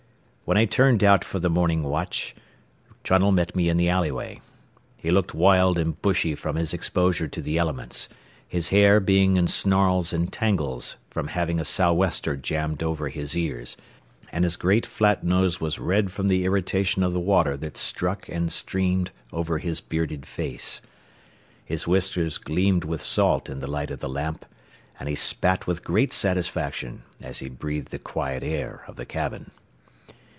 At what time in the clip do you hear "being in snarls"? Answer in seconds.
8.99-10.11